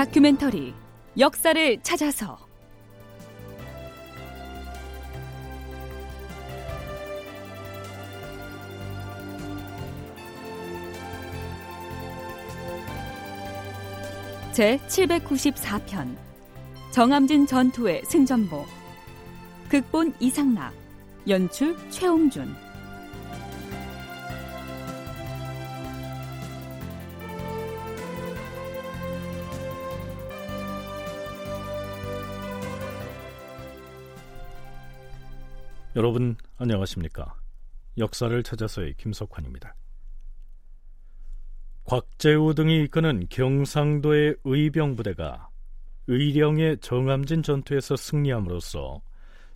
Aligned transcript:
다큐멘터리 0.00 0.72
역사를 1.18 1.82
찾아서. 1.82 2.38
제 14.52 14.78
794편 14.88 16.16
정암진 16.92 17.46
전투의 17.46 18.02
승전보. 18.06 18.64
극본 19.68 20.14
이상락 20.18 20.72
연출 21.28 21.76
최홍준 21.90 22.56
여러분 35.96 36.36
안녕하십니까? 36.56 37.34
역사를 37.98 38.42
찾아서의 38.44 38.94
김석환입니다. 38.94 39.74
곽재우 41.82 42.54
등이 42.54 42.84
이끄는 42.84 43.26
경상도의 43.28 44.36
의병 44.44 44.94
부대가 44.94 45.48
의령의 46.06 46.78
정암진 46.78 47.42
전투에서 47.42 47.96
승리함으로써 47.96 49.02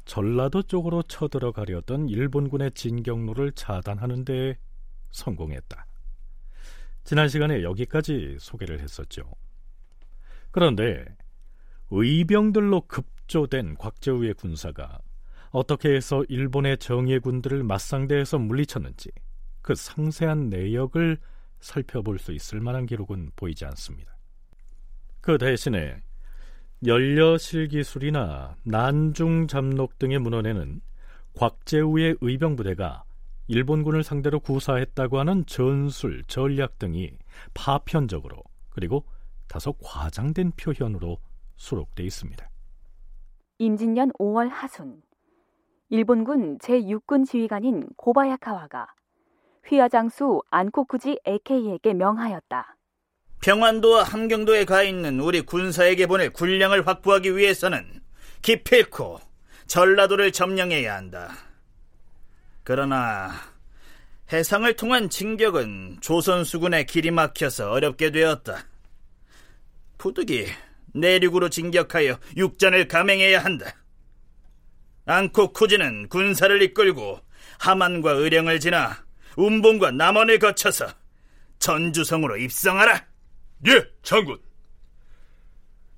전라도 0.06 0.62
쪽으로 0.62 1.04
쳐들어가려던 1.04 2.08
일본군의 2.08 2.72
진격로를 2.72 3.52
차단하는 3.52 4.24
데 4.24 4.58
성공했다. 5.12 5.86
지난 7.04 7.28
시간에 7.28 7.62
여기까지 7.62 8.38
소개를 8.40 8.80
했었죠. 8.80 9.22
그런데 10.50 11.04
의병들로 11.90 12.88
급조된 12.88 13.76
곽재우의 13.76 14.34
군사가 14.34 14.98
어떻게 15.54 15.94
해서 15.94 16.24
일본의 16.28 16.78
정예 16.78 17.20
군들을 17.20 17.62
맞상대해서 17.62 18.40
물리쳤는지 18.40 19.10
그 19.62 19.76
상세한 19.76 20.50
내역을 20.50 21.18
살펴볼 21.60 22.18
수 22.18 22.32
있을 22.32 22.60
만한 22.60 22.86
기록은 22.86 23.30
보이지 23.36 23.64
않습니다. 23.66 24.16
그 25.20 25.38
대신에 25.38 26.02
연려실기술이나 26.84 28.56
난중잡록 28.64 30.00
등의 30.00 30.18
문헌에는 30.18 30.80
곽재우의 31.34 32.16
의병부대가 32.20 33.04
일본군을 33.46 34.02
상대로 34.02 34.40
구사했다고 34.40 35.20
하는 35.20 35.46
전술, 35.46 36.24
전략 36.24 36.80
등이 36.80 37.12
파편적으로 37.54 38.42
그리고 38.70 39.04
다소 39.46 39.72
과장된 39.74 40.54
표현으로 40.56 41.20
수록돼 41.54 42.02
있습니다. 42.02 42.50
임진년 43.58 44.10
5월 44.18 44.48
하순 44.48 45.00
일본군 45.94 46.58
제6군 46.58 47.24
지휘관인 47.24 47.86
고바야카와가 47.96 48.88
휘하장수 49.68 50.42
안코쿠지 50.50 51.20
에케이에게 51.24 51.94
명하였다. 51.94 52.76
평안도와 53.40 54.02
함경도에 54.02 54.64
가 54.64 54.82
있는 54.82 55.20
우리 55.20 55.42
군사에게 55.42 56.08
보낼 56.08 56.30
군량을 56.30 56.88
확보하기 56.88 57.36
위해서는 57.36 58.02
기필코 58.42 59.20
전라도를 59.68 60.32
점령해야 60.32 60.96
한다. 60.96 61.30
그러나 62.64 63.30
해상을 64.32 64.74
통한 64.74 65.08
진격은 65.08 65.98
조선 66.00 66.42
수군의 66.42 66.86
길이 66.86 67.12
막혀서 67.12 67.70
어렵게 67.70 68.10
되었다. 68.10 68.66
부득이 69.98 70.46
내륙으로 70.92 71.50
진격하여 71.50 72.18
육전을 72.36 72.88
감행해야 72.88 73.44
한다. 73.44 73.83
앙코 75.06 75.52
쿠지는 75.52 76.08
군사를 76.08 76.62
이끌고 76.62 77.20
하만과 77.58 78.12
의령을 78.12 78.60
지나 78.60 79.04
운봉과 79.36 79.92
남원을 79.92 80.38
거쳐서 80.38 80.86
전주성으로 81.58 82.36
입성하라. 82.36 83.04
예, 83.68 83.84
장군. 84.02 84.38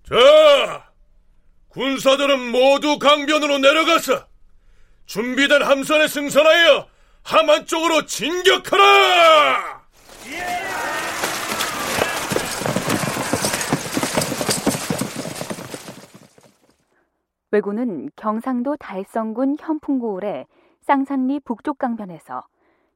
자, 0.09 0.91
군사들은 1.69 2.51
모두 2.53 2.99
강변으로 2.99 3.59
내려가서 3.59 4.27
준비된 5.07 5.63
함선에 5.63 6.09
승선하여 6.09 6.89
하만 7.23 7.67
쪽으로 7.67 8.07
진격하라! 8.07 9.83
예! 10.29 10.56
왜군은 17.57 18.11
경상도 18.17 18.77
달성군 18.77 19.57
현풍고을의 19.59 20.45
쌍산리 20.83 21.41
북쪽 21.41 21.79
강변에서 21.79 22.47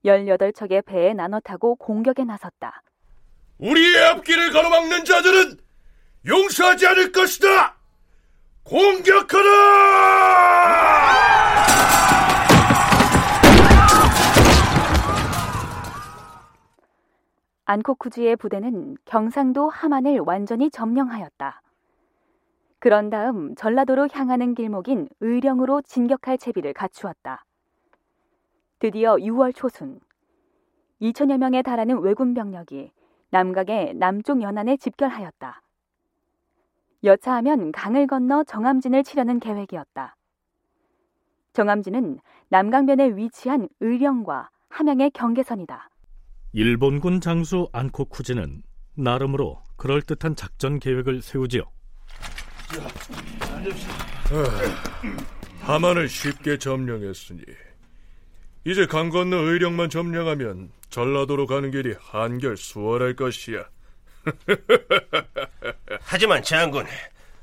18척의 0.04 0.84
배에 0.84 1.14
나눠 1.14 1.40
타고 1.40 1.76
공격에 1.76 2.24
나섰다. 2.24 2.82
우리의 3.56 4.04
앞길을 4.10 4.52
가로막는 4.52 5.06
자들은 5.06 5.56
용서하지 6.26 6.86
않을 6.88 7.12
것이다! 7.12 7.78
공격하라! 8.64 9.40
안코쿠지의 17.64 18.36
부대는 18.36 18.98
경상도 19.06 19.70
함안을 19.70 20.18
완전히 20.18 20.70
점령하였다. 20.70 21.62
그런 22.80 23.10
다음 23.10 23.54
전라도로 23.56 24.08
향하는 24.10 24.54
길목인 24.54 25.08
의령으로 25.20 25.82
진격할 25.82 26.38
채비를 26.38 26.72
갖추었다. 26.72 27.44
드디어 28.78 29.16
6월 29.16 29.54
초순 29.54 30.00
2천여 31.02 31.36
명에 31.36 31.60
달하는 31.60 32.00
왜군 32.00 32.32
병력이 32.32 32.90
남각의 33.28 33.94
남쪽 33.94 34.40
연안에 34.40 34.78
집결하였다. 34.78 35.62
여차하면 37.04 37.72
강을 37.72 38.06
건너 38.06 38.44
정암진을 38.44 39.04
치려는 39.04 39.40
계획이었다. 39.40 40.16
정암진은 41.52 42.18
남강변에 42.48 43.16
위치한 43.16 43.68
의령과 43.80 44.48
함양의 44.70 45.10
경계선이다. 45.10 45.90
일본군 46.52 47.20
장수 47.20 47.68
안코쿠지는 47.72 48.62
나름으로 48.94 49.62
그럴듯한 49.76 50.34
작전 50.34 50.78
계획을 50.78 51.20
세우지요. 51.20 51.64
아, 54.30 55.66
하만을 55.66 56.08
쉽게 56.08 56.58
점령했으니 56.58 57.42
이제 58.64 58.86
강 58.86 59.08
건너 59.10 59.36
의령만 59.38 59.90
점령하면 59.90 60.70
전라도로 60.90 61.46
가는 61.46 61.70
길이 61.70 61.94
한결 61.98 62.56
수월할 62.56 63.16
것이야. 63.16 63.64
하지만 66.00 66.42
장군, 66.42 66.86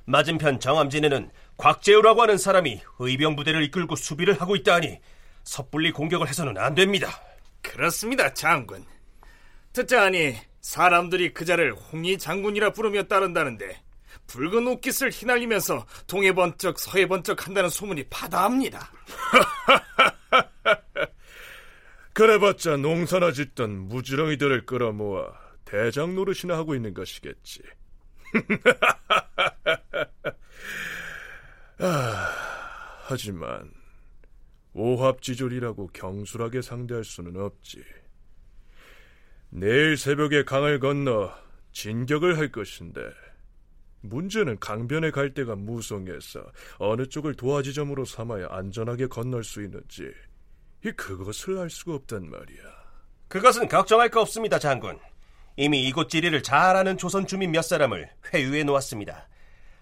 맞은편 0.05 0.59
정암진에는 0.59 1.31
곽재우라고 1.57 2.21
하는 2.21 2.37
사람이 2.37 2.81
의병 2.99 3.35
부대를 3.35 3.63
이끌고 3.63 3.95
수비를 3.95 4.39
하고 4.39 4.55
있다니 4.55 4.99
섣불리 5.43 5.91
공격을 5.91 6.27
해서는 6.27 6.57
안 6.57 6.75
됩니다. 6.75 7.09
그렇습니다, 7.61 8.33
장군. 8.33 8.85
듣자하니 9.73 10.35
사람들이 10.61 11.33
그자를 11.33 11.73
홍희 11.73 12.17
장군이라 12.17 12.73
부르며 12.73 13.03
따른다는데 13.03 13.86
붉은 14.27 14.67
옷깃을 14.67 15.09
휘날리면서 15.11 15.85
동해 16.05 16.33
번쩍 16.33 16.77
서해 16.79 17.07
번쩍 17.07 17.47
한다는 17.47 17.69
소문이 17.69 18.03
바다합니다. 18.09 18.91
그래봤자 22.13 22.77
농사나 22.77 23.31
짓던 23.31 23.87
무지렁이들을 23.89 24.65
끌어모아 24.65 25.33
대장 25.65 26.15
노릇이나 26.15 26.57
하고 26.57 26.73
있는 26.75 26.93
것이겠지. 26.93 27.61
아, 31.79 32.31
하지만 33.03 33.71
오합지졸이라고 34.73 35.87
경솔하게 35.93 36.61
상대할 36.61 37.03
수는 37.03 37.39
없지. 37.39 37.83
내일 39.49 39.97
새벽에 39.97 40.43
강을 40.43 40.79
건너 40.79 41.31
진격을 41.71 42.37
할 42.37 42.51
것인데 42.51 43.01
문제는 44.09 44.59
강변에 44.59 45.11
갈 45.11 45.33
때가 45.33 45.55
무성해서 45.55 46.45
어느 46.77 47.07
쪽을 47.07 47.35
도화지점으로 47.35 48.05
삼아야 48.05 48.47
안전하게 48.49 49.07
건널 49.07 49.43
수 49.43 49.63
있는지 49.63 50.11
이 50.85 50.91
그것을 50.91 51.57
알 51.57 51.69
수가 51.69 51.95
없단 51.95 52.29
말이야. 52.29 52.63
그것은 53.27 53.67
걱정할 53.67 54.09
거 54.09 54.21
없습니다, 54.21 54.59
장군. 54.59 54.97
이미 55.57 55.87
이곳 55.87 56.09
지리를 56.09 56.41
잘 56.43 56.75
아는 56.75 56.97
조선 56.97 57.25
주민 57.25 57.51
몇 57.51 57.63
사람을 57.63 58.09
회유해 58.33 58.63
놓았습니다. 58.63 59.27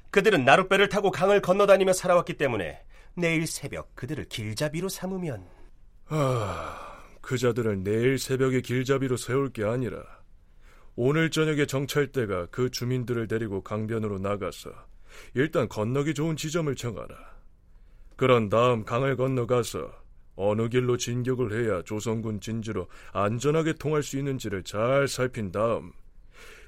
그들은 0.10 0.46
나룻배를 0.46 0.88
타고 0.88 1.12
강을 1.12 1.42
건너다니며 1.42 1.92
살아왔기 1.94 2.36
때문에 2.36 2.82
내일 3.16 3.46
새벽 3.46 3.94
그들을 3.96 4.24
길잡이로 4.26 4.88
삼으면 4.88 5.46
아, 6.08 7.04
그 7.22 7.38
자들을 7.38 7.84
내일 7.84 8.18
새벽에 8.18 8.62
길잡이로 8.62 9.18
세울 9.18 9.52
게 9.52 9.66
아니라 9.66 10.02
오늘 10.98 11.30
저녁에 11.30 11.66
정찰대가 11.66 12.48
그 12.52 12.70
주민들을 12.70 13.28
데리고 13.28 13.62
강변으로 13.62 14.18
나가서 14.20 14.72
일단 15.34 15.68
건너기 15.68 16.14
좋은 16.14 16.38
지점을 16.38 16.74
정하라. 16.76 17.16
그런 18.16 18.48
다음 18.48 18.86
강을 18.86 19.18
건너가서 19.18 19.92
어느 20.38 20.70
길로 20.70 20.98
진격을 20.98 21.52
해야 21.54 21.82
조선군 21.82 22.40
진주로 22.40 22.88
안전하게 23.12 23.74
통할 23.74 24.04
수 24.04 24.18
있는지를 24.18 24.64
잘 24.64 25.08
살핀 25.08 25.52
다음 25.52 25.92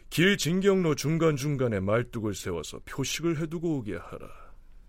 길 0.10 0.38
진경로 0.38 0.96
중간중간에 0.96 1.80
말뚝을 1.80 2.34
세워서 2.34 2.80
표식을 2.86 3.40
해두고 3.40 3.78
오게 3.78 3.96
하라. 3.96 4.28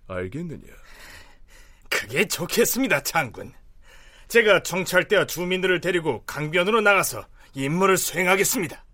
알겠느냐? 0.08 0.72
그게 1.90 2.26
좋겠습니다, 2.26 3.02
장군. 3.02 3.52
제가 4.28 4.62
정찰대와 4.62 5.26
주민들을 5.26 5.80
데리고 5.80 6.22
강변으로 6.24 6.80
나가서 6.80 7.26
임무를 7.54 7.96
수행하겠습니다. 7.96 8.84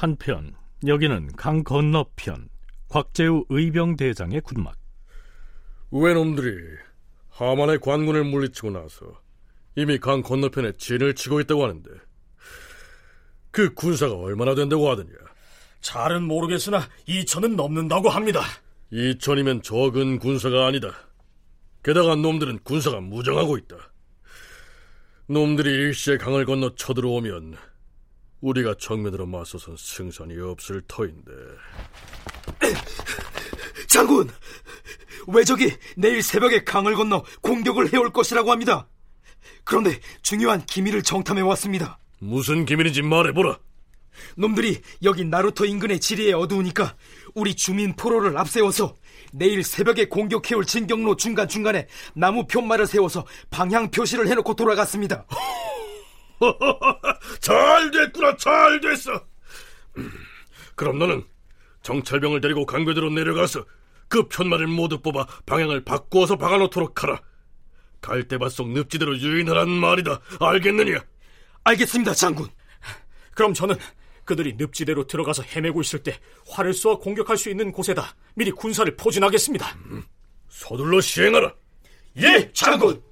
한편 0.00 0.54
여기는 0.86 1.32
강 1.36 1.62
건너편 1.62 2.48
곽재우 2.88 3.44
의병대장의 3.50 4.40
군막. 4.40 4.74
우회놈들이 5.90 6.56
하만의 7.28 7.80
관군을 7.80 8.24
물리치고 8.24 8.70
나서 8.70 9.20
이미 9.76 9.98
강 9.98 10.22
건너편에 10.22 10.72
진을 10.78 11.14
치고 11.14 11.40
있다고 11.40 11.64
하는데 11.64 11.90
그 13.50 13.74
군사가 13.74 14.14
얼마나 14.14 14.54
된다고 14.54 14.88
하더냐? 14.88 15.10
잘은 15.82 16.22
모르겠으나 16.22 16.88
2천은 17.06 17.56
넘는다고 17.56 18.08
합니다. 18.08 18.40
2천이면 18.90 19.62
적은 19.62 20.18
군사가 20.18 20.66
아니다. 20.66 20.94
게다가 21.82 22.14
놈들은 22.14 22.60
군사가 22.60 23.02
무정하고 23.02 23.58
있다. 23.58 23.76
놈들이 25.26 25.70
일시에 25.70 26.16
강을 26.16 26.46
건너 26.46 26.74
쳐들어오면 26.74 27.69
우리가 28.40 28.74
정면으로 28.78 29.26
맞서선 29.26 29.76
승산이 29.78 30.38
없을 30.40 30.82
터인데. 30.88 31.32
장군! 33.88 34.30
왜적이 35.26 35.76
내일 35.96 36.22
새벽에 36.22 36.64
강을 36.64 36.94
건너 36.94 37.24
공격을 37.42 37.92
해올 37.92 38.12
것이라고 38.12 38.50
합니다. 38.50 38.88
그런데 39.64 40.00
중요한 40.22 40.64
기밀을 40.64 41.02
정탐해 41.02 41.42
왔습니다. 41.42 41.98
무슨 42.18 42.64
기밀인지 42.64 43.02
말해보라. 43.02 43.58
놈들이 44.36 44.80
여기 45.02 45.24
나루터 45.24 45.64
인근의 45.66 46.00
지리에 46.00 46.32
어두우니까 46.32 46.96
우리 47.34 47.54
주민 47.54 47.94
포로를 47.94 48.36
앞세워서 48.36 48.96
내일 49.32 49.62
새벽에 49.62 50.08
공격해올 50.08 50.64
진경로 50.64 51.16
중간중간에 51.16 51.86
나무 52.14 52.46
편말을 52.46 52.86
세워서 52.86 53.26
방향 53.50 53.90
표시를 53.90 54.28
해놓고 54.28 54.54
돌아갔습니다. 54.54 55.26
잘 57.40 57.90
됐구나, 57.90 58.36
잘 58.36 58.80
됐어. 58.80 59.24
그럼 60.74 60.98
너는 60.98 61.24
정찰병을 61.82 62.40
데리고 62.40 62.66
강변으로 62.66 63.10
내려가서 63.10 63.64
그 64.08 64.28
편말을 64.28 64.66
모두 64.66 65.00
뽑아 65.00 65.26
방향을 65.46 65.84
바꾸어서 65.84 66.36
박아놓도록 66.36 67.02
하라. 67.02 67.20
갈대밭 68.00 68.50
속 68.50 68.70
늪지대로 68.70 69.16
유인하란 69.18 69.68
말이다. 69.68 70.20
알겠느냐? 70.40 71.04
알겠습니다, 71.64 72.14
장군. 72.14 72.48
그럼 73.34 73.54
저는 73.54 73.76
그들이 74.24 74.54
늪지대로 74.58 75.06
들어가서 75.06 75.42
헤매고 75.42 75.80
있을 75.80 76.02
때 76.02 76.18
활을 76.48 76.72
쏘아 76.72 76.96
공격할 76.98 77.36
수 77.36 77.50
있는 77.50 77.72
곳에다 77.72 78.14
미리 78.34 78.50
군사를 78.50 78.96
포진하겠습니다. 78.96 79.76
음, 79.86 80.02
서둘러 80.48 81.00
시행하라. 81.00 81.52
예, 82.18 82.50
장군. 82.52 83.02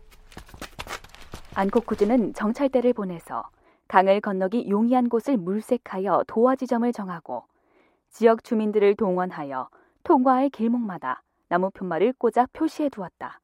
안코쿠즈는 1.58 2.34
정찰대를 2.34 2.93
보내서 2.93 3.43
강을 3.88 4.20
건너기 4.20 4.69
용이한 4.70 5.08
곳을 5.08 5.37
물색하여 5.37 6.22
도화 6.28 6.55
지점을 6.55 6.93
정하고 6.93 7.46
지역 8.10 8.44
주민들을 8.44 8.94
동원하여 8.94 9.69
통과할 10.05 10.50
길목마다 10.50 11.25
나무 11.49 11.70
편말을 11.70 12.12
꽂아 12.12 12.46
표시해 12.52 12.90
두었다. 12.90 13.40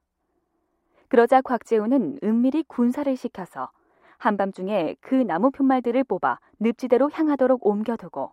그러자 1.08 1.42
곽재우는 1.42 2.20
은밀히 2.22 2.62
군사를 2.68 3.16
시켜서 3.16 3.72
한밤중에 4.18 4.94
그 5.00 5.16
나무 5.16 5.50
편말들을 5.50 6.04
뽑아 6.04 6.38
늪지대로 6.60 7.10
향하도록 7.12 7.66
옮겨두고 7.66 8.30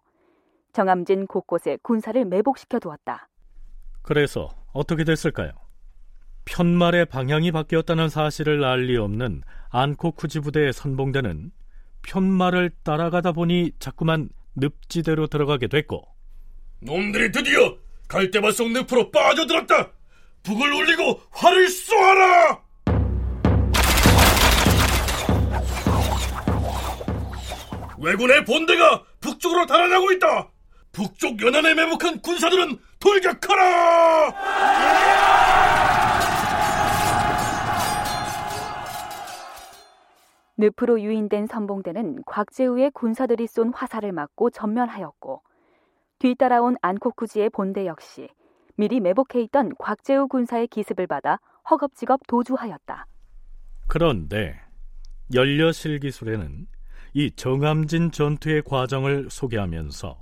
정암진 0.74 1.25
곳곳에 1.25 1.80
군사를 1.81 2.24
매복시켜 2.24 2.77
두었다. 2.77 3.30
그래서 4.04 4.48
어떻게 4.74 5.04
됐을까요? 5.04 5.54
편말의 6.51 7.06
방향이 7.06 7.51
바뀌었다는 7.51 8.09
사실을 8.09 8.63
알 8.65 8.81
리 8.81 8.98
없는 8.98 9.42
안코쿠지 9.69 10.42
부대의 10.42 10.74
선봉대는 10.74 11.51
편말을 12.01 12.71
따라가다 12.83 13.31
보니 13.31 13.71
자꾸만 13.80 14.27
늪지대로 14.56 15.27
들어가게 15.27 15.68
됐고 15.68 16.03
놈들이 16.81 17.31
드디어 17.31 17.77
갈대밭 18.09 18.53
속 18.56 18.71
늪으로 18.71 19.12
빠져들었다! 19.12 19.92
북을 20.44 20.74
올리고 20.74 21.21
활을 21.31 21.69
쏘아라! 21.69 22.59
왜군의 28.00 28.44
본대가 28.45 29.03
북쪽으로 29.21 29.65
달아나고 29.68 30.12
있다! 30.13 30.50
북쪽 30.92 31.42
연안에 31.42 31.74
매복한 31.75 32.21
군사들은 32.21 32.77
돌격하라! 33.00 34.33
늪으로 40.62 41.02
유인된 41.02 41.48
선봉대는 41.48 42.24
곽재우의 42.28 42.92
군사들이 42.92 43.48
쏜 43.48 43.74
화살을 43.74 44.12
맞고 44.12 44.52
전멸하였고 44.52 45.42
뒤따라온 46.19 46.75
안코쿠지의 46.84 47.50
본대 47.50 47.88
역시 47.88 48.30
미리 48.75 49.00
매복해 49.00 49.42
있던 49.42 49.72
곽재우 49.80 50.28
군사의 50.28 50.68
기습을 50.68 51.08
받아 51.08 51.40
허겁지겁 51.69 52.22
도주하였다. 52.28 53.08
그런데 53.88 54.60
연려실 55.34 56.00
기술에는 56.00 56.68
이 57.13 57.32
정암진 57.32 58.12
전투의 58.12 58.62
과정을 58.62 59.30
소개하면서 59.30 60.20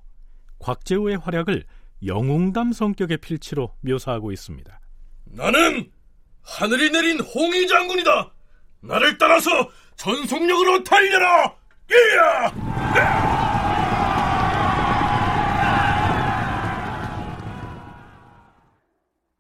곽재우의 0.60 1.18
활약을 1.18 1.66
영웅담 2.06 2.72
성격의 2.72 3.18
필치로 3.18 3.76
묘사하고 3.82 4.32
있습니다. 4.32 4.80
나는 5.26 5.92
하늘이 6.42 6.92
내린 6.92 7.20
홍위 7.20 7.68
장군이다. 7.68 8.32
나를 8.82 9.18
따라서 9.18 9.50
전속력으로 10.00 10.82
달려라! 10.82 11.54
이야! 11.92 12.50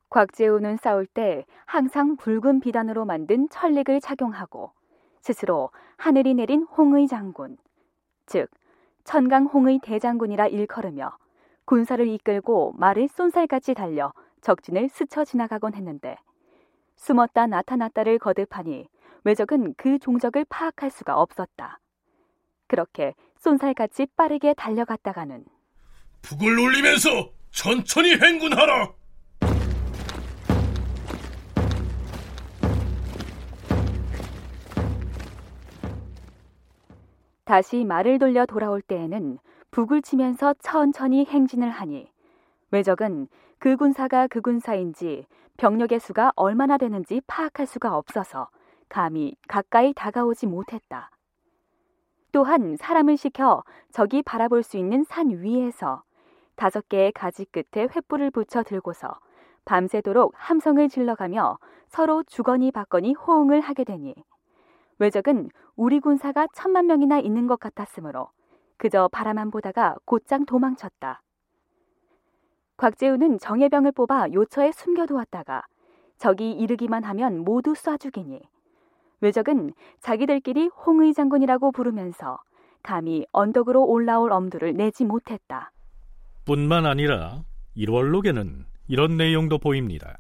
곽재우는 0.10 0.75
싸울 0.75 1.06
때 1.06 1.46
항상 1.66 2.18
붉은 2.18 2.60
비단으로 2.60 3.06
만든 3.06 3.48
철릭을 3.48 4.01
착용하고 4.01 4.74
스스로 5.22 5.70
하늘이 5.96 6.34
내린 6.34 6.63
홍의 6.63 7.08
장군, 7.08 7.58
즉 8.25 8.50
천강 9.06 9.46
홍의 9.46 9.80
대장군이라 9.82 10.48
일컬으며 10.48 11.18
군사를 11.63 12.06
이끌고 12.06 12.74
말을 12.75 13.08
쏜살같이 13.08 13.75
달려 13.75 14.12
적진을 14.42 14.89
스쳐 14.89 15.24
지나가곤 15.24 15.74
했는데 15.74 16.18
숨었다 16.98 17.48
나타났다를 17.48 18.20
거듭하니 18.20 18.89
외적은 19.24 19.74
그 19.78 20.00
종적을 20.00 20.46
파악할 20.50 20.90
수가 20.90 21.20
없었다. 21.20 21.80
그렇게 22.68 23.14
쏜살같이 23.38 24.08
빠르게 24.16 24.54
달려갔다가는 24.54 25.46
북을 26.22 26.60
올리면서 26.60 27.32
천천히 27.52 28.16
행군하라. 28.18 28.94
다시 37.46 37.84
말을 37.84 38.20
돌려 38.20 38.46
돌아올 38.46 38.82
때에는 38.82 39.40
북을 39.72 40.04
치면서 40.04 40.54
천천히 40.62 41.26
행진을 41.26 41.72
하니 41.72 42.12
외적은 42.70 43.28
그 43.58 43.76
군사가 43.76 44.28
그 44.28 44.42
군사인지 44.42 45.26
병력의 45.58 46.00
수가 46.00 46.32
얼마나 46.36 46.78
되는지 46.78 47.22
파악할 47.26 47.66
수가 47.66 47.98
없어서 47.98 48.50
감히 48.89 49.36
가까이 49.48 49.93
다가오지 49.93 50.48
못했다. 50.48 51.12
또한 52.31 52.75
사람을 52.77 53.17
시켜 53.17 53.63
적이 53.91 54.22
바라볼 54.24 54.63
수 54.63 54.77
있는 54.77 55.03
산 55.03 55.29
위에서 55.29 56.03
다섯 56.55 56.89
개의 56.89 57.12
가지 57.12 57.46
끝에 57.46 57.88
횃불을 57.88 58.34
붙여 58.34 58.63
들고서 58.63 59.19
밤새도록 59.65 60.34
함성을 60.36 60.89
질러가며 60.89 61.58
서로 61.88 62.24
주거니 62.24 62.72
받거니 62.72 63.13
호응을 63.13 63.62
하게 63.62 63.84
되니 63.84 64.13
외적은 65.00 65.50
우리 65.75 66.00
군사가 66.00 66.48
천만 66.53 66.88
명이나 66.88 67.19
있는 67.19 67.48
것 67.48 67.60
같았으므로 67.60 68.29
그저 68.77 69.10
바라만 69.12 69.51
보다가 69.51 69.96
곧장 70.05 70.46
도망쳤다. 70.46 71.22
곽재우는 72.77 73.39
정예병을 73.39 73.91
뽑아 73.93 74.31
요처에 74.34 74.72
숨겨두었다가 74.72 75.63
적이 76.17 76.51
이르기만 76.51 77.03
하면 77.03 77.39
모두 77.43 77.74
쏴 77.74 78.00
죽이니 78.00 78.41
외적은 79.22 79.74
자기들끼리 80.02 80.70
홍의 80.86 81.14
장군이라고 81.14 81.72
부르면서 81.72 82.40
감히 82.84 83.26
언덕으로 83.32 83.84
올라올 83.86 84.32
엄두를 84.32 84.74
내지 84.76 85.04
못했다. 85.04 85.72
뿐만 86.46 86.86
아니라 86.86 87.44
1월록에는 87.78 88.66
이런 88.88 89.18
내용도 89.18 89.58
보입니다. 89.60 90.18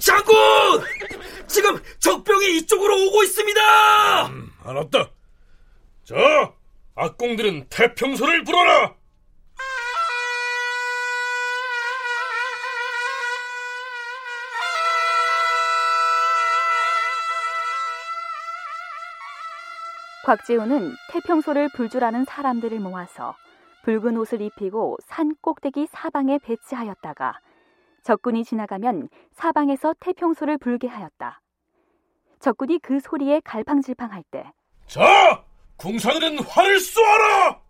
장군! 0.00 0.34
지금 1.46 1.78
적병이 2.00 2.56
이쪽으로 2.58 2.94
오고 3.06 3.22
있습니다! 3.22 4.26
음, 4.28 4.50
알았다. 4.64 5.10
자, 6.04 6.52
악공들은 6.96 7.66
태평소를 7.68 8.44
불어라! 8.44 8.94
곽재우는 20.32 20.94
태평소를 21.10 21.68
불줄 21.74 22.02
아는 22.02 22.24
사람들을 22.24 22.80
모아서 22.80 23.34
붉은 23.82 24.16
옷을 24.16 24.40
입히고 24.40 24.96
산 25.04 25.34
꼭대기 25.42 25.88
사방에 25.90 26.38
배치하였다가 26.38 27.38
적군이 28.02 28.42
지나가면 28.42 29.10
사방에서 29.32 29.94
태평소를 30.00 30.56
불게 30.56 30.88
하였다. 30.88 31.42
적군이 32.40 32.78
그 32.78 32.98
소리에 32.98 33.42
갈팡질팡할 33.44 34.22
때 34.30 34.50
자! 34.86 35.44
궁사들은 35.76 36.38
활을 36.38 36.80
쏘아라! 36.80 37.60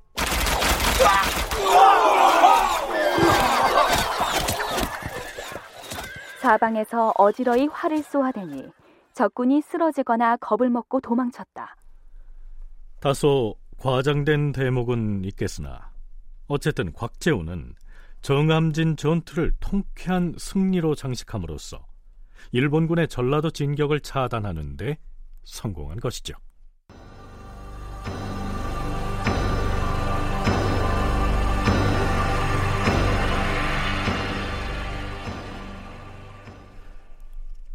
사방에서 6.40 7.12
어지러이 7.18 7.66
활을 7.66 8.04
쏘아대니 8.04 8.70
적군이 9.14 9.62
쓰러지거나 9.62 10.36
겁을 10.36 10.70
먹고 10.70 11.00
도망쳤다. 11.00 11.74
다소 13.02 13.56
과장된 13.78 14.52
대목은 14.52 15.24
있겠으나 15.24 15.90
어쨌든 16.46 16.92
곽재우는 16.92 17.74
정암진 18.20 18.96
전투를 18.96 19.52
통쾌한 19.58 20.36
승리로 20.38 20.94
장식함으로써 20.94 21.84
일본군의 22.52 23.08
전라도 23.08 23.50
진격을 23.50 23.98
차단하는데 23.98 24.96
성공한 25.42 25.98
것이죠. 25.98 26.34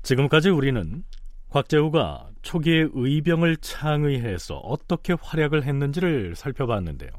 지금까지 0.03 0.51
우리는 0.51 1.03
곽재우가 1.57 2.29
초기에 2.43 2.89
의병을 2.93 3.57
창의해서 3.57 4.57
어떻게 4.57 5.15
활약을 5.19 5.63
했는지를 5.63 6.35
살펴봤는데요. 6.35 7.09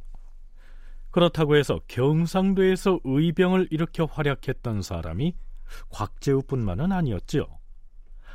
그렇다고 1.10 1.56
해서 1.56 1.80
경상도에서 1.88 3.00
의병을 3.02 3.68
일으켜 3.72 4.04
활약했던 4.04 4.82
사람이 4.82 5.34
곽재우뿐만은 5.90 6.92
아니었지요. 6.92 7.46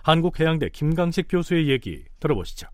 한국해양대 0.03 0.69
김강식 0.73 1.27
교수의 1.29 1.69
얘기 1.69 2.03
들어보시죠. 2.19 2.67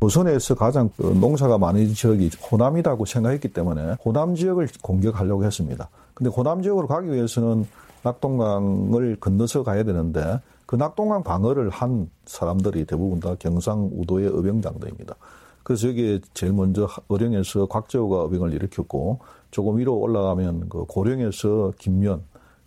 조선에서 0.00 0.54
가장 0.54 0.90
그 0.96 1.04
농사가 1.04 1.56
많은 1.56 1.94
지역이 1.94 2.32
호남이라고 2.50 3.06
생각했기 3.06 3.48
때문에 3.48 3.96
호남 4.04 4.34
지역을 4.34 4.68
공격하려고 4.82 5.44
했습니다. 5.44 5.88
근데 6.12 6.28
호남 6.28 6.60
지역으로 6.62 6.86
가기 6.86 7.10
위해서는 7.10 7.66
낙동강을 8.02 9.16
건너서 9.20 9.62
가야 9.62 9.84
되는데 9.84 10.38
그 10.66 10.76
낙동강 10.76 11.22
방어를 11.22 11.70
한 11.70 12.10
사람들이 12.26 12.84
대부분 12.84 13.20
다 13.20 13.34
경상 13.38 13.90
우도의 13.92 14.30
의병장들입니다. 14.32 15.14
그래서 15.62 15.88
여기에 15.88 16.20
제일 16.34 16.52
먼저 16.52 16.88
어령에서 17.08 17.66
곽재우가 17.66 18.24
의병을 18.24 18.52
일으켰고 18.54 19.20
조금 19.50 19.78
위로 19.78 19.96
올라가면 19.96 20.68
그 20.68 20.84
고령에서 20.86 21.72
김면, 21.78 22.22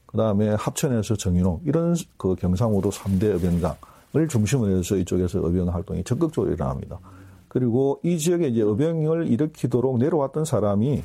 그 0.06 0.18
다음에 0.18 0.50
합천에서 0.50 1.16
정인홍 1.16 1.62
이런 1.66 1.96
그 2.18 2.36
경상우도 2.36 2.90
3대 2.90 3.24
의병장을 3.24 4.28
중심으로 4.30 4.78
해서 4.78 4.96
이쪽에서 4.96 5.40
의병 5.44 5.74
활동이 5.74 6.04
적극적으로 6.04 6.54
일어납니다. 6.54 7.00
그리고 7.48 8.00
이 8.04 8.18
지역에 8.18 8.48
이제 8.48 8.62
의병을 8.62 9.28
일으키도록 9.28 9.98
내려왔던 9.98 10.46
사람이 10.46 11.04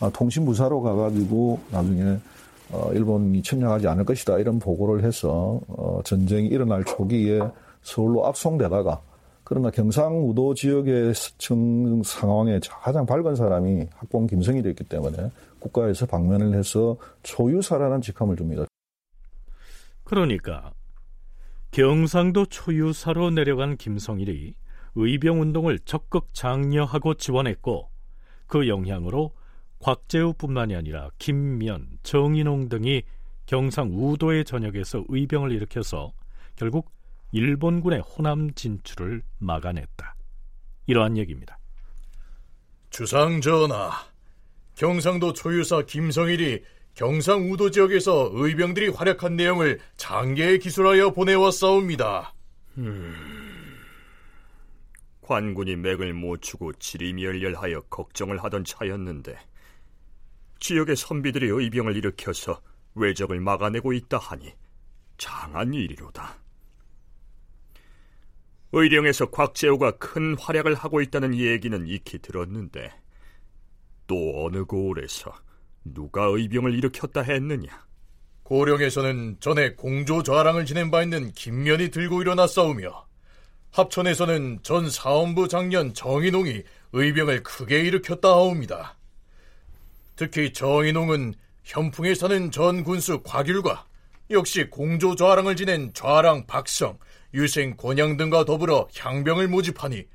아, 0.00 0.10
통신부사로 0.10 0.82
가가지고 0.82 1.60
나중에 1.70 2.18
어, 2.72 2.90
일본이 2.92 3.42
침략하지 3.42 3.86
않을 3.86 4.04
것이다 4.04 4.38
이런 4.38 4.58
보고를 4.58 5.04
해서 5.04 5.60
어, 5.68 6.00
전쟁이 6.04 6.48
일어날 6.48 6.84
초기에 6.84 7.40
서울로 7.82 8.26
압송되다가 8.26 9.00
그러나 9.44 9.70
경상우도 9.70 10.54
지역의 10.54 11.12
청 11.36 12.02
상황에 12.02 12.58
가장 12.70 13.04
밝은 13.04 13.34
사람이 13.34 13.86
학봉 13.94 14.26
김성일이었기 14.26 14.84
때문에 14.84 15.30
국가에서 15.58 16.06
방면을 16.06 16.56
해서 16.56 16.96
초유사라는 17.22 18.00
직함을 18.00 18.36
줍니다. 18.36 18.64
그러니까 20.04 20.72
경상도 21.70 22.46
초유사로 22.46 23.30
내려간 23.30 23.76
김성일이 23.76 24.54
의병운동을 24.94 25.80
적극 25.80 26.32
장려하고 26.34 27.14
지원했고 27.14 27.88
그 28.46 28.68
영향으로 28.68 29.32
곽재우뿐만이 29.82 30.76
아니라 30.76 31.10
김면, 31.18 31.98
정인홍 32.04 32.68
등이 32.68 33.02
경상 33.46 33.90
우도의 33.92 34.44
전역에서 34.44 35.04
의병을 35.08 35.50
일으켜서 35.50 36.12
결국 36.54 36.90
일본군의 37.32 38.00
호남 38.00 38.54
진출을 38.54 39.22
막아냈다. 39.38 40.14
이러한 40.86 41.16
얘기입니다. 41.16 41.58
주상 42.90 43.40
전하, 43.40 43.90
경상도 44.76 45.32
초유사 45.32 45.82
김성일이 45.82 46.62
경상 46.94 47.50
우도 47.50 47.70
지역에서 47.70 48.30
의병들이 48.32 48.88
활약한 48.88 49.34
내용을 49.34 49.80
장계에 49.96 50.58
기술하여 50.58 51.10
보내왔사옵니다. 51.10 52.34
음... 52.78 53.14
관군이 55.22 55.76
맥을 55.76 56.12
못 56.12 56.42
추고 56.42 56.74
지리멸렬하여 56.74 57.82
걱정을 57.82 58.42
하던 58.44 58.64
차였는데 58.64 59.38
지역의 60.62 60.94
선비들이 60.94 61.48
의병을 61.48 61.96
일으켜서 61.96 62.62
외적을 62.94 63.40
막아내고 63.40 63.92
있다 63.94 64.18
하니 64.18 64.54
장한 65.18 65.74
일이로다. 65.74 66.38
의령에서 68.70 69.30
곽재우가 69.30 69.98
큰 69.98 70.38
활약을 70.38 70.74
하고 70.76 71.00
있다는 71.00 71.34
얘기는 71.34 71.86
익히 71.88 72.20
들었는데 72.20 72.92
또 74.06 74.44
어느 74.46 74.64
고을에서 74.64 75.34
누가 75.84 76.26
의병을 76.26 76.74
일으켰다 76.74 77.22
했느냐? 77.22 77.84
고령에서는 78.44 79.38
전에 79.40 79.74
공조 79.74 80.22
좌랑을 80.22 80.64
지낸 80.64 80.92
바 80.92 81.02
있는 81.02 81.32
김면이 81.32 81.90
들고 81.90 82.22
일어났사오며 82.22 83.06
합천에서는 83.72 84.60
전 84.62 84.88
사원부 84.88 85.48
장년 85.48 85.92
정인홍이 85.92 86.62
의병을 86.92 87.42
크게 87.42 87.80
일으켰다 87.80 88.28
하옵니다. 88.28 88.96
특히 90.16 90.52
정인홍은 90.52 91.34
현풍에 91.64 92.14
사는 92.14 92.50
전 92.50 92.84
군수 92.84 93.22
곽율과 93.22 93.86
역시 94.30 94.68
공조 94.68 95.14
좌랑을 95.14 95.56
지낸 95.56 95.92
좌랑 95.94 96.46
박성, 96.46 96.98
유생 97.34 97.76
권양 97.76 98.16
등과 98.16 98.44
더불어 98.44 98.88
향병을 98.96 99.48
모집하니 99.48 100.06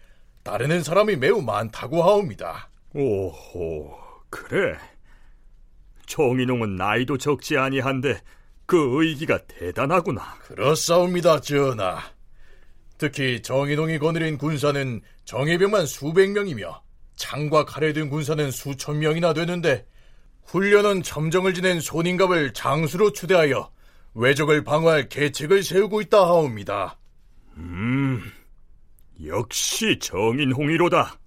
따르는 0.43 0.83
사람이 0.83 1.17
매우 1.17 1.41
많다고 1.41 2.03
하옵니다. 2.03 2.69
오호, 2.93 3.95
그래. 4.29 4.77
정인홍은 6.05 6.77
나이도 6.77 7.17
적지 7.17 7.57
아니한데 7.57 8.19
그 8.65 9.03
의기가 9.03 9.39
대단하구나. 9.47 10.35
그렇사옵니다, 10.39 11.41
전하. 11.41 12.01
특히 12.97 13.41
정인홍이 13.41 13.99
거느린 13.99 14.37
군사는 14.37 15.01
정예병만 15.25 15.85
수백 15.85 16.31
명이며 16.31 16.81
창과 17.17 17.65
칼에 17.65 17.91
든 17.91 18.09
군사는 18.09 18.49
수천 18.49 18.99
명이나 18.99 19.33
되는데 19.33 19.85
훈련은 20.45 21.03
점정을 21.03 21.53
지낸 21.53 21.81
손인갑을 21.81 22.53
장수로 22.53 23.11
추대하여 23.11 23.69
외적을 24.13 24.63
방어할 24.63 25.09
계책을 25.09 25.63
세우고 25.63 26.01
있다 26.01 26.19
하옵니다. 26.19 26.97
음, 27.57 28.31
역시 29.25 29.99
정인홍이로다. 29.99 31.19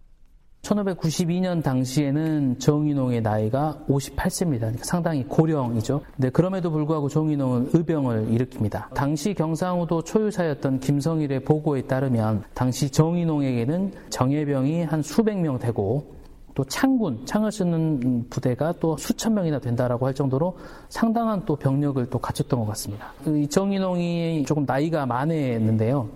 1592년 0.63 1.63
당시에는 1.63 2.59
정인홍의 2.59 3.23
나이가 3.23 3.79
58세입니다. 3.89 4.61
그러니까 4.61 4.85
상당히 4.85 5.25
고령이죠. 5.25 6.03
네, 6.17 6.31
그럼에도 6.31 6.71
불구하고 6.71 7.09
정인홍은 7.09 7.71
의병을 7.73 8.29
일으킵니다. 8.29 8.93
당시 8.95 9.35
경상우도 9.35 10.03
초유사였던 10.03 10.81
김성일의 10.81 11.45
보고에 11.45 11.83
따르면 11.83 12.45
당시 12.55 12.91
정인홍에게는 12.91 13.93
정예병이 14.11 14.85
한 14.85 15.03
수백 15.03 15.39
명 15.39 15.59
되고 15.59 16.21
또 16.55 16.65
창군, 16.65 17.25
창을 17.25 17.53
쓰는 17.53 18.27
부대가 18.29 18.75
또 18.81 18.97
수천 18.97 19.35
명이나 19.35 19.61
된다라고 19.61 20.07
할 20.07 20.15
정도로 20.15 20.59
상당한 20.89 21.45
또 21.47 21.57
병력을 21.57 22.05
또 22.11 22.19
갖췄던 22.19 22.61
것 22.61 22.67
같습니다. 22.67 23.13
이 23.27 23.47
정인홍이 23.49 24.45
조금 24.47 24.65
나이가 24.67 25.07
많았는데요. 25.07 26.09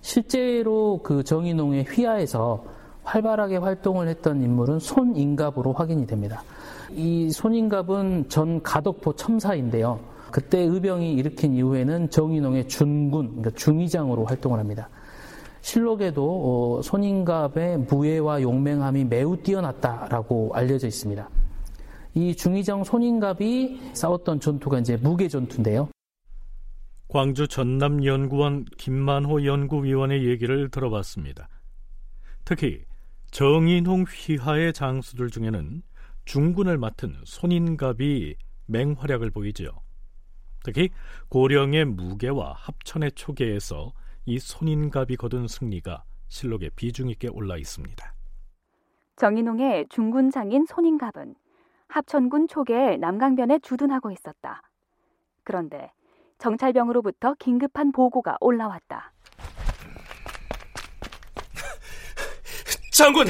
실제로 0.00 0.98
그 1.04 1.22
정인홍의 1.22 1.84
휘하에서 1.84 2.64
활발하게 3.04 3.56
활동을 3.56 4.08
했던 4.08 4.42
인물은 4.42 4.78
손인갑으로 4.78 5.72
확인이 5.72 6.06
됩니다. 6.06 6.42
이 6.90 7.30
손인갑은 7.30 8.28
전 8.28 8.62
가덕포 8.62 9.14
첨사인데요. 9.14 10.00
그때 10.30 10.60
의병이 10.60 11.14
일으킨 11.14 11.54
이후에는 11.54 12.10
정인홍의 12.10 12.68
준군, 12.68 13.28
그러니까 13.28 13.50
중위장으로 13.50 14.24
활동을 14.24 14.58
합니다. 14.58 14.88
실록에도 15.60 16.78
어, 16.78 16.82
손인갑의 16.82 17.78
무예와 17.88 18.42
용맹함이 18.42 19.04
매우 19.04 19.36
뛰어났다라고 19.36 20.52
알려져 20.54 20.88
있습니다. 20.88 21.28
이 22.14 22.34
중위정 22.34 22.84
손인갑이 22.84 23.80
싸웠던 23.94 24.40
전투가 24.40 24.80
이제 24.80 24.96
무게 24.96 25.28
전투인데요. 25.28 25.88
광주 27.08 27.46
전남연구원 27.46 28.64
김만호 28.78 29.44
연구위원의 29.44 30.26
얘기를 30.26 30.70
들어봤습니다. 30.70 31.48
특히 32.44 32.84
정인홍 33.32 34.04
휘하의 34.04 34.74
장수들 34.74 35.30
중에는 35.30 35.82
중군을 36.26 36.76
맡은 36.76 37.16
손인갑이 37.24 38.36
맹활약을 38.66 39.30
보이지요. 39.30 39.70
특히 40.62 40.90
고령의 41.30 41.86
무게와 41.86 42.52
합천의 42.52 43.12
초계에서 43.12 43.94
이 44.26 44.38
손인갑이 44.38 45.16
거둔 45.16 45.48
승리가 45.48 46.04
실록에 46.28 46.68
비중 46.76 47.08
있게 47.08 47.28
올라 47.28 47.56
있습니다. 47.56 48.14
정인홍의 49.16 49.86
중군 49.88 50.30
장인 50.30 50.66
손인갑은 50.66 51.34
합천군 51.88 52.48
초계의 52.48 52.98
남강변에 52.98 53.60
주둔하고 53.60 54.10
있었다. 54.10 54.60
그런데 55.42 55.90
정찰병으로부터 56.36 57.34
긴급한 57.38 57.92
보고가 57.92 58.36
올라왔다. 58.42 59.12
장군, 62.92 63.26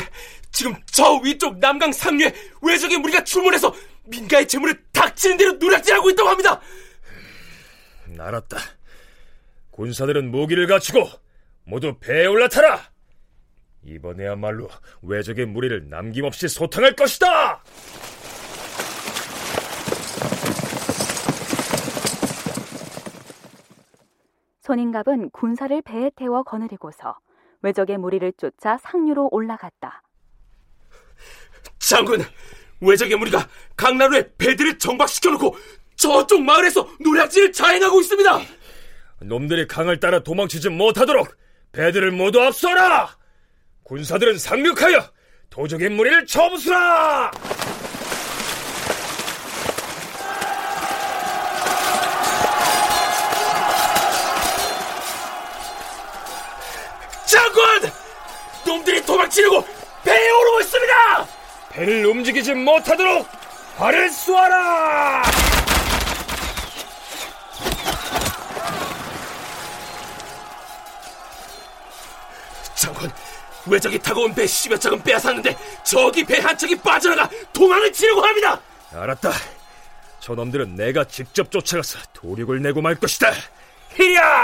지금 0.51 0.75
저 0.87 1.15
위쪽 1.25 1.59
남강 1.59 1.93
상류에 1.93 2.35
외적의 2.61 2.99
무리가 2.99 3.25
출몰해서 3.25 3.73
민가의 4.05 4.47
재물을 4.47 4.79
닥치는 4.93 5.37
대로 5.37 5.53
누락질하고 5.53 6.11
있다고 6.11 6.29
합니다. 6.29 6.61
알았다. 8.19 8.59
군사들은 9.71 10.31
무기를 10.31 10.67
갖추고 10.67 11.09
모두 11.65 11.97
배에 11.99 12.27
올라타라. 12.27 12.93
이번에야말로 13.85 14.69
외적의 15.03 15.47
무리를 15.47 15.89
남김없이 15.89 16.49
소탕할 16.49 16.95
것이다. 16.95 17.63
손인갑은 24.61 25.31
군사를 25.31 25.83
배에 25.83 26.11
태워 26.15 26.43
거느리고서 26.45 27.17
외적의 27.63 27.99
무리를 27.99 28.33
쫓아 28.37 28.79
상류로 28.79 29.29
올라갔다. 29.33 30.03
장군, 31.79 32.25
외적의 32.81 33.17
무리가 33.17 33.49
강나루에 33.77 34.33
배들을 34.39 34.79
정박시켜놓고 34.79 35.57
저쪽 35.97 36.43
마을에서 36.43 36.89
노략질을 37.01 37.53
자행하고 37.53 38.01
있습니다. 38.01 38.41
놈들이 39.21 39.67
강을 39.69 40.01
따라 40.01 40.21
도망치지 40.21 40.71
못하도록 40.71 41.29
배들을 41.73 42.11
모두 42.11 42.41
앞서라! 42.41 43.17
군사들은 43.85 44.39
상륙하여 44.39 45.11
도적의 45.51 45.91
무리를 45.91 46.27
접수라! 46.27 47.31
도망치려고 59.33 59.65
배에 60.05 60.31
오르고 60.31 60.61
있습니다! 60.61 61.27
배를 61.71 62.07
움직이지 62.07 62.55
못하도록 62.55 63.27
발을 63.79 64.11
쏘아라! 64.11 65.23
장군, 72.75 73.11
외적이 73.67 73.99
타고 73.99 74.23
온배 74.25 74.45
10여 74.45 74.81
척은 74.81 75.03
빼앗았는데 75.03 75.57
저기 75.85 76.25
배 76.25 76.39
한 76.41 76.57
척이 76.57 76.77
빠져나가 76.77 77.29
도망을 77.53 77.93
치려고 77.93 78.23
합니다! 78.23 78.61
알았다. 78.93 79.33
저놈들은 80.21 80.75
내가 80.77 81.05
직접 81.05 81.51
쫓아가서 81.51 81.99
도륙을 82.13 82.61
내고 82.63 82.81
말 82.81 82.95
것이다. 82.95 83.33
히야! 83.95 84.42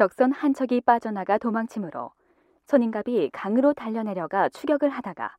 적선 0.00 0.32
한 0.32 0.54
척이 0.54 0.80
빠져나가 0.80 1.36
도망치므로 1.36 2.12
손인갑이 2.64 3.28
강으로 3.34 3.74
달려내려가 3.74 4.48
추격을 4.48 4.88
하다가 4.88 5.36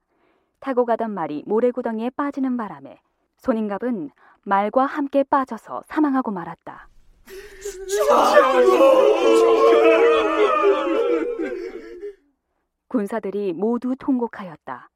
타고 0.60 0.86
가던 0.86 1.10
말이 1.10 1.42
모래구덩이에 1.48 2.12
빠지는 2.12 2.58
바람에 2.58 3.02
손인갑은 3.38 4.12
말과 4.44 4.86
함께 4.86 5.24
빠져서 5.24 5.82
사망하고 5.88 6.30
말았다. 6.30 6.90
군사들이 12.88 13.54
모두 13.54 13.96
통곡하였다. 13.98 14.92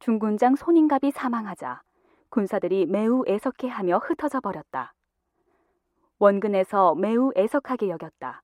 중군장 0.00 0.56
손인갑이 0.56 1.12
사망하자 1.12 1.82
군사들이 2.30 2.86
매우 2.86 3.22
애석해하며 3.28 3.98
흩어져 3.98 4.40
버렸다. 4.40 4.92
원근에서 6.18 6.96
매우 6.96 7.30
애석하게 7.36 7.90
여겼다. 7.90 8.42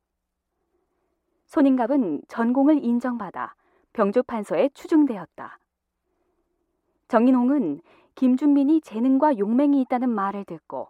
손인갑은 1.54 2.22
전공을 2.26 2.82
인정받아 2.82 3.54
병조판서에 3.92 4.70
추중되었다. 4.74 5.60
정인홍은 7.06 7.80
김준민이 8.16 8.80
재능과 8.80 9.38
용맹이 9.38 9.80
있다는 9.82 10.10
말을 10.10 10.46
듣고 10.46 10.88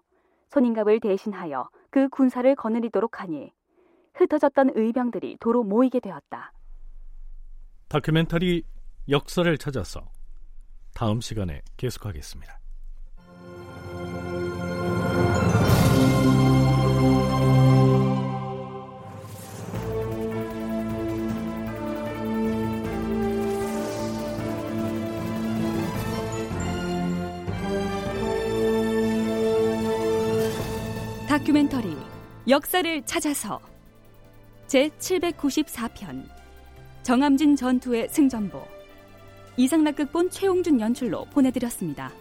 손인갑을 0.48 1.00
대신하여 1.00 1.68
그 1.90 2.08
군사를 2.08 2.54
거느리도록 2.56 3.20
하니 3.20 3.52
흩어졌던 4.14 4.70
의병들이 4.74 5.36
도로 5.38 5.64
모이게 5.64 6.00
되었다. 6.00 6.54
다큐멘터리 7.88 8.64
역사를 9.10 9.58
찾아서 9.58 10.08
다음 10.94 11.20
시간에 11.20 11.60
계속하겠습니다. 11.76 12.63
역사를 32.46 33.02
찾아서 33.06 33.58
제 34.66 34.90
794편 34.98 36.28
정암진 37.02 37.56
전투의 37.56 38.08
승전보 38.10 38.62
이상락극본 39.56 40.28
최홍준 40.28 40.78
연출로 40.78 41.24
보내드렸습니다. 41.26 42.12